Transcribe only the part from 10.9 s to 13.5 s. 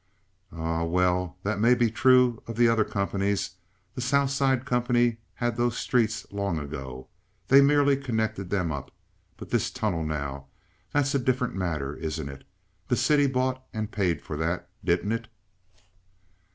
a different matter, isn't it? The city